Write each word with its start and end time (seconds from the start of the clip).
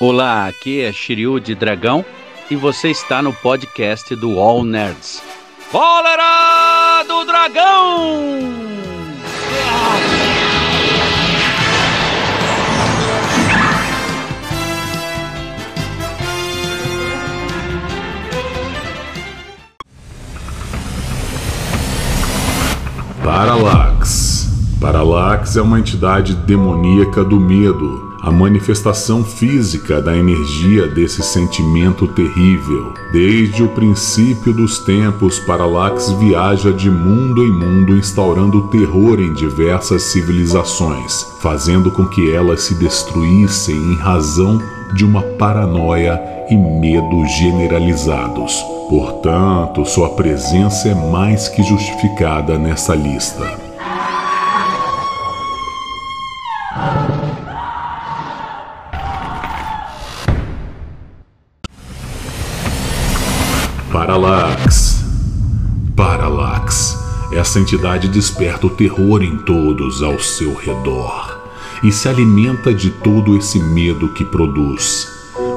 Olá, 0.00 0.46
aqui 0.46 0.80
é 0.80 0.92
Shiryu 0.92 1.40
de 1.40 1.56
Dragão 1.56 2.04
e 2.48 2.54
você 2.54 2.88
está 2.88 3.20
no 3.20 3.32
podcast 3.32 4.14
do 4.14 4.38
All 4.38 4.62
Nerds. 4.62 5.20
Cólera 5.72 7.02
do 7.02 7.24
Dragão! 7.24 8.38
Parallax. 23.24 24.48
Parallax 24.80 25.56
é 25.56 25.62
uma 25.62 25.80
entidade 25.80 26.36
demoníaca 26.36 27.24
do 27.24 27.40
medo, 27.40 28.07
a 28.20 28.30
manifestação 28.30 29.22
física 29.24 30.00
da 30.00 30.16
energia 30.16 30.86
desse 30.88 31.22
sentimento 31.22 32.06
terrível. 32.08 32.92
Desde 33.12 33.62
o 33.62 33.68
princípio 33.68 34.52
dos 34.52 34.78
tempos, 34.80 35.38
Parallax 35.38 36.10
viaja 36.12 36.72
de 36.72 36.90
mundo 36.90 37.44
em 37.44 37.52
mundo 37.52 37.96
instaurando 37.96 38.68
terror 38.68 39.20
em 39.20 39.32
diversas 39.32 40.02
civilizações, 40.02 41.26
fazendo 41.40 41.90
com 41.90 42.06
que 42.06 42.32
elas 42.32 42.62
se 42.62 42.74
destruíssem 42.74 43.76
em 43.76 43.96
razão 43.96 44.60
de 44.94 45.04
uma 45.04 45.22
paranoia 45.22 46.20
e 46.50 46.56
medo 46.56 47.24
generalizados. 47.26 48.64
Portanto, 48.88 49.84
sua 49.84 50.10
presença 50.10 50.88
é 50.88 50.94
mais 50.94 51.46
que 51.48 51.62
justificada 51.62 52.58
nessa 52.58 52.94
lista. 52.94 53.67
Parallax. 63.98 65.04
Parallax. 65.96 66.96
Essa 67.32 67.58
entidade 67.58 68.06
desperta 68.06 68.68
o 68.68 68.70
terror 68.70 69.24
em 69.24 69.38
todos 69.38 70.04
ao 70.04 70.20
seu 70.20 70.54
redor 70.54 71.36
e 71.82 71.90
se 71.90 72.08
alimenta 72.08 72.72
de 72.72 72.90
todo 72.90 73.36
esse 73.36 73.58
medo 73.58 74.08
que 74.10 74.24
produz. 74.24 75.08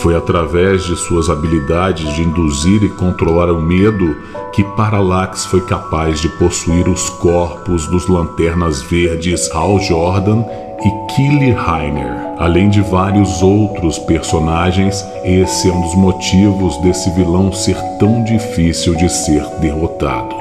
Foi 0.00 0.16
através 0.16 0.82
de 0.82 0.96
suas 0.96 1.30
habilidades 1.30 2.12
de 2.12 2.22
induzir 2.22 2.82
e 2.82 2.88
controlar 2.88 3.52
o 3.52 3.62
medo 3.62 4.16
que 4.52 4.64
Parallax 4.64 5.46
foi 5.46 5.60
capaz 5.60 6.20
de 6.20 6.28
possuir 6.30 6.88
os 6.88 7.08
corpos 7.08 7.86
dos 7.86 8.08
Lanternas 8.08 8.82
Verdes 8.82 9.48
Hal 9.52 9.78
Jordan 9.78 10.42
e 10.82 11.12
Killer 11.12 11.56
Heiner. 11.68 12.34
Além 12.38 12.68
de 12.68 12.80
vários 12.80 13.42
outros 13.42 13.98
personagens, 13.98 15.06
esse 15.24 15.68
é 15.68 15.72
um 15.72 15.80
dos 15.80 15.94
motivos 15.94 16.76
desse 16.78 17.10
vilão 17.10 17.52
ser 17.52 17.76
tão 17.98 18.24
difícil 18.24 18.94
de 18.94 19.08
ser 19.08 19.44
derrotado. 19.60 20.34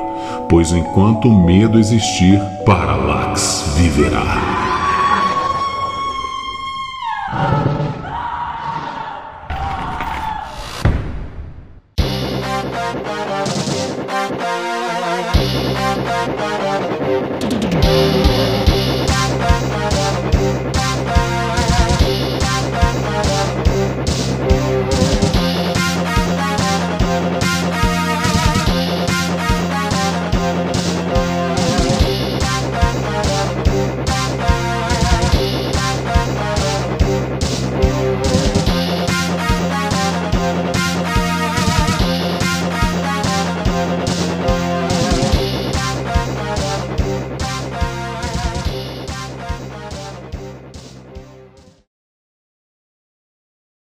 Pois 0.49 0.71
enquanto 0.71 1.27
o 1.27 1.45
medo 1.45 1.79
existir, 1.79 2.39
Parallax 2.65 3.73
viverá. 3.77 4.52